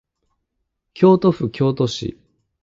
[0.95, 2.17] 京都府京都市